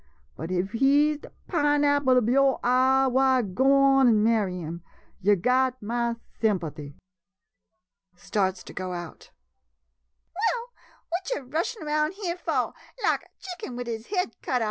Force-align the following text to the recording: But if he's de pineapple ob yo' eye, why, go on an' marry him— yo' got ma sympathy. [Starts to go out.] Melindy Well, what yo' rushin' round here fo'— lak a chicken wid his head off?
But 0.35 0.49
if 0.49 0.71
he's 0.71 1.19
de 1.19 1.29
pineapple 1.47 2.17
ob 2.17 2.27
yo' 2.27 2.59
eye, 2.63 3.05
why, 3.05 3.43
go 3.43 3.71
on 3.71 4.07
an' 4.07 4.23
marry 4.23 4.57
him— 4.59 4.81
yo' 5.21 5.35
got 5.35 5.79
ma 5.79 6.15
sympathy. 6.41 6.95
[Starts 8.15 8.63
to 8.63 8.73
go 8.73 8.93
out.] 8.93 9.29
Melindy 10.33 10.33
Well, 10.33 10.73
what 11.09 11.29
yo' 11.35 11.41
rushin' 11.43 11.85
round 11.85 12.15
here 12.15 12.35
fo'— 12.35 12.73
lak 13.03 13.25
a 13.25 13.29
chicken 13.39 13.75
wid 13.75 13.85
his 13.85 14.07
head 14.07 14.31
off? 14.47 14.59